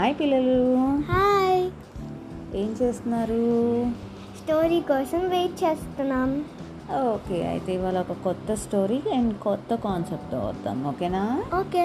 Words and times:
Hi 0.00 0.14
పిల్లలు. 0.20 0.58
Hi. 1.08 1.58
ఏం 2.60 2.68
చేస్తున్నారు? 2.80 3.40
స్టోరీ 4.38 4.80
కోసం 4.90 5.22
వెయిట్ 5.28 5.56
చేస్తున్నాం. 5.64 6.30
ఓకే 7.10 7.38
అయితే 7.48 7.70
ఇవాళ 7.74 7.98
ఒక 8.04 8.14
కొత్త 8.26 8.54
స్టోరీ 8.62 8.98
అండ్ 9.16 9.34
కొత్త 9.38 9.74
కాన్సెప్ట్ 9.86 10.34
వద్దాం 10.34 10.78
ఓకేనా? 10.90 11.22
ఓకే. 11.60 11.84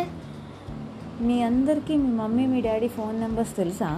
మీ 1.21 1.43
అందరికీ 1.43 1.96
మీ 1.97 2.09
మమ్మీ 2.21 2.46
మీ 2.54 2.61
డాడీ 2.61 2.88
ఫోన్ 2.88 3.20
నెంబర్స్ 3.20 3.54
తెలుసా? 3.55 3.89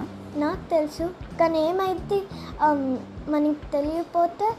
నాకు 0.43 0.63
తెలుసు 0.75 1.07
కానీ 1.39 1.59
ఏమైతే 1.69 2.19
మనకి 3.33 3.71
తెలియకపోతే 3.71 4.49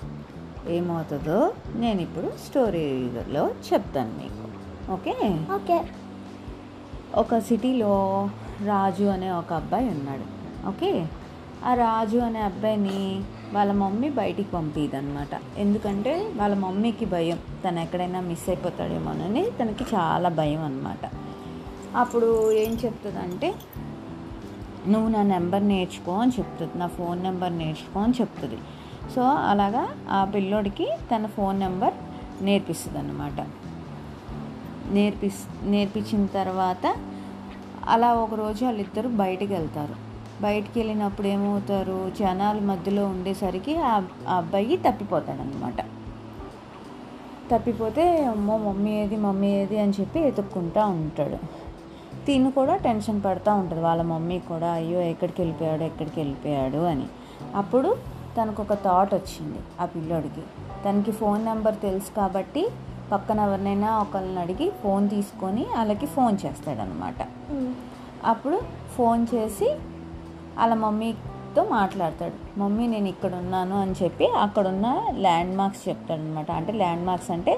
ఏమవుతుందో 0.77 1.41
నేను 1.85 2.01
ఇప్పుడు 2.01 2.31
స్టోరీలో 2.47 3.45
చెప్తాను 3.71 4.15
మీకు 4.23 4.45
ఓకే? 4.93 5.17
ఓకే. 5.59 5.79
ఒక 7.15 7.39
సిటీలో 7.39 7.95
రాజు 8.67 9.05
అనే 9.05 9.31
ఒక 9.31 9.53
అబ్బాయి 9.53 9.89
ఉన్నాడు. 9.89 10.25
ఓకే? 10.69 11.07
ఆ 11.65 11.75
రాజు 11.75 12.19
అనే 12.19 12.39
అబ్బాయిని 12.39 13.23
వాళ్ళ 13.53 13.73
మమ్మీ 13.73 14.11
బయటికి 14.11 14.51
పంపిదనమాట 14.51 15.59
ఎందుకంటే 15.59 16.33
వాళ్ళ 16.37 16.55
మమ్మీకి 16.55 17.05
భయం. 17.05 17.39
తను 17.65 17.81
ఎక్కడైనా 17.81 18.21
మిస్ 18.21 18.49
అయిపోతాడేమోనని 18.49 19.47
తనకి 19.61 19.85
చాలా 19.95 20.29
భయం 20.29 20.65
అనమాట 20.65 21.11
అప్పుడు 21.97 22.53
ఏం 22.53 22.79
చెప్తుందంటే 22.85 23.55
నువ్వు 24.89 25.09
నా 25.09 25.23
నెంబర్ 25.23 25.69
నేర్చుకో 25.69 26.13
అని 26.13 26.33
చెప్తుంది. 26.39 26.79
నా 26.79 26.87
ఫోన్ 26.87 27.23
నెంబర్ 27.23 27.59
నేర్చుకో 27.59 28.01
అని 28.01 28.15
చెప్తుంది. 28.21 28.59
సో 29.15 29.23
అలాగా 29.23 29.89
ఆ 30.11 30.25
పిల్లోడికి 30.25 30.89
తన 31.15 31.27
ఫోన్ 31.27 31.61
నెంబర్ 31.61 31.95
నేర్పిస్తుంది 32.45 32.99
అనమాట 32.99 33.47
నేర్పిస్ 34.93 35.67
నేర్పించిన 35.67 36.27
తర్వాత 36.27 36.95
అలా 37.89 38.15
ఒకరోజు 38.15 38.65
వాళ్ళిద్దరు 38.65 39.09
బయటికి 39.09 39.53
వెళ్తారు. 39.55 39.95
బయటికి 40.43 40.79
వెళ్ళినప్పుడు 40.81 41.27
ఏమవుతారు? 41.27 42.11
జనాల 42.19 42.59
మధ్యలో 42.59 43.07
ఉండేసరికి 43.07 43.77
ఆ 43.77 44.03
ఆ 44.29 44.37
అబ్బాయి 44.37 44.77
తప్పిపోతాడనమాట 44.77 45.81
తప్పిపోతే 47.53 48.25
అమ్మో 48.25 48.59
మమ్మీ 48.59 48.91
ఏది 48.91 49.17
మమ్మీ 49.17 49.49
ఏది 49.49 49.79
అని 49.79 49.93
చెప్పి 50.01 50.21
ఎతుక్కుంటా 50.21 50.87
ఉంటాడు. 50.87 51.39
తిను 52.27 52.51
కూడా 52.51 52.77
టెన్షన్ 52.77 53.23
పడుతూ 53.25 53.55
ఉంటుంది. 53.55 53.83
వాళ్ళ 53.83 54.03
మమ్మీ 54.03 54.39
కూడా 54.39 54.71
అయ్యో 54.71 55.01
ఎక్కడికి 55.01 55.41
వెళ్ళిపోయాడు 55.43 55.83
ఎక్కడికి 55.83 56.21
వెళ్ళిపోయాడు 56.21 56.79
అని. 56.79 57.07
అప్పుడు 57.55 57.97
తనకు 58.39 58.63
ఒక 58.63 58.75
థాట్ 58.75 59.15
వచ్చింది 59.15 59.59
ఆ 59.81 59.85
పిల్లోడికి. 59.85 60.43
తనకి 60.85 61.13
ఫోన్ 61.13 61.45
నెంబర్ 61.45 61.77
తెలుసు 61.83 62.17
కాబట్టి 62.17 62.69
పక్కన 63.13 63.41
ఎవరినైనా 63.41 63.91
ఒకళ్ళని 63.99 64.41
అడిగి 64.41 64.67
ఫోన్ 64.83 65.05
తీసుకొని 65.11 65.65
వాళ్ళకి 65.77 66.07
ఫోన్ 66.07 66.37
చేస్తాడనమాట. 66.45 67.21
అప్పుడు 68.25 68.59
ఫోన్ 68.97 69.27
చేసి 69.35 69.69
వాళ్ళ 70.59 70.75
మమ్మీతో 70.75 71.63
మాట్లాడతాడు. 71.71 72.37
మమ్మీ 72.61 72.87
నేను 72.87 73.09
ఇక్కడ 73.09 73.35
ఉన్నాను 73.35 73.81
అని 73.81 73.95
చెప్పి 74.03 74.27
అక్కడున్న 74.45 74.87
ల్యాండ్ 75.27 75.55
మార్క్స్ 75.57 75.89
చెప్తాడనమాట. 75.89 76.51
అంటే 76.51 76.73
ల్యాండ్ 76.73 77.07
మార్క్స్ 77.07 77.31
అంటే 77.31 77.55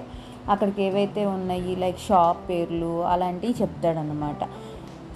అక్కడికి 0.49 0.81
ఏవైతే 0.83 1.27
ఉన్నాయి 1.27 1.73
లైక్ 1.77 1.99
షాప్ 2.09 2.39
పేర్లు 2.51 2.93
అలాంటివి 3.05 3.55
చెప్తాడనమాట. 3.63 4.43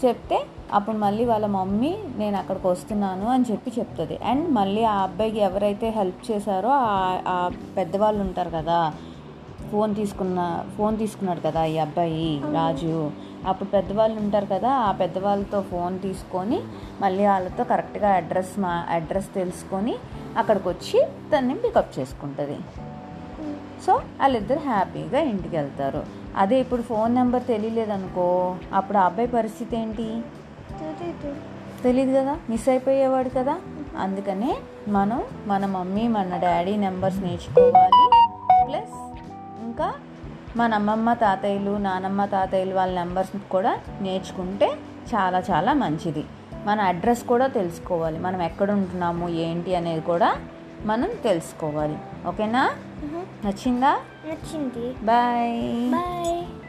చెప్తే 0.04 0.38
అప్పుడు 0.74 0.96
మళ్ళీ 0.96 1.24
వాళ్ళ 1.24 1.46
మమ్మీ 1.46 1.90
నేను 2.16 2.36
అక్కడికి 2.36 2.66
వస్తున్నాను 2.66 3.26
అని 3.34 3.44
చెప్పి 3.50 3.70
చెప్తుంది. 3.78 4.16
అండ్ 4.30 4.46
మళ్ళీ 4.54 4.84
ఆ 4.84 4.96
అబ్బాయికి 5.06 5.40
ఎవరైతే 5.40 5.88
హెల్ప్ 5.90 6.22
చేశారో 6.30 6.70
ఆ 7.34 7.50
పెద్దవాళ్ళు 7.76 8.20
ఉంటారు 8.20 8.50
కదా 8.50 8.78
ఫోన్ 9.72 9.94
తీసుకున్న 9.94 10.64
ఫోన్ 10.78 10.98
తీసుకున్నాడు 10.98 11.40
కదా 11.40 11.64
ఈ 11.64 11.78
అబ్బాయి 11.78 12.42
రాజు. 12.52 13.10
అప్పుడు 13.46 13.68
పెద్దవాళ్ళు 13.68 14.20
ఉంటారు 14.20 14.46
కదా 14.46 14.70
ఆ 14.70 14.92
పెద్దవాళ్ళతో 14.92 15.60
ఫోన్ 15.60 16.00
తీసుకొని 16.00 16.60
మళ్ళీ 17.00 17.26
వాళ్ళతో 17.26 17.64
కరెక్ట్గా 17.64 18.10
అడ్రస్ 18.10 18.58
మా 18.58 18.86
అడ్రస్ 18.90 19.34
తెలుసుకొని 19.34 19.94
అక్కడికి 20.38 20.68
వచ్చి 20.68 21.06
తన్ని 21.32 21.54
పికప్ 21.54 21.98
చేసుకుంటుంది. 21.98 22.58
సో 23.86 23.92
వాళ్ళిద్దరు 23.94 24.58
హ్యాపీగా 24.58 25.20
ఇంటికి 25.20 25.56
వెళ్తారు. 25.56 26.04
అదే 26.36 26.60
ఇప్పుడు 26.60 26.82
ఫోన్ 26.82 27.14
నెంబర్ 27.14 27.42
తెలియలేదనుకో 27.44 28.56
అప్పుడు 28.74 28.98
ఆ 28.98 29.04
అబ్బాయి 29.04 29.28
పరిస్థితి 29.28 29.76
ఏంటి. 29.76 30.20
తెలియదు 31.82 32.16
కదా 32.16 32.38
మిస్ 32.50 32.68
అయిపోయేవాడు 32.68 33.28
కదా. 33.28 33.56
అందుకనే 33.98 34.56
మనం 34.88 35.22
మన 35.46 35.66
మమ్మీ 35.66 36.08
మన 36.08 36.36
డాడీ 36.36 36.76
నెంబర్స్ 36.76 37.18
నేర్చుకోవాలి. 37.18 38.03
ఇంకా 39.74 39.94
మన 40.56 40.74
అమ్మమ్మ 40.74 41.12
తాతయ్యలు 41.12 41.76
నానమ్మ 41.76 42.24
తాతయ్యలు 42.24 42.74
వాళ్ళ 42.74 42.94
నెంబర్స్ 42.94 43.50
కూడా 43.50 43.78
నేర్చుకుంటే 44.00 44.76
చాలా 45.14 45.38
చాలా 45.38 45.72
మంచిది. 45.72 46.24
మన 46.66 46.80
అడ్రస్ 46.80 47.24
కూడా 47.24 47.46
తెలుసుకోవాలి. 47.46 48.18
మనం 48.18 48.42
ఎక్కడ 48.42 48.70
ఉంటున్నాము 48.70 49.28
ఏంటి 49.28 49.74
అనేది 49.74 50.00
కూడా 50.00 50.36
మనం 50.84 51.10
తెలుసుకోవాలి. 51.24 51.98
ఓకేనా. 52.26 52.70
నచ్చిందా? 53.44 53.98
నచ్చింది. 54.26 54.94
బాయ్. 55.04 55.90
బాయ్. 55.90 56.63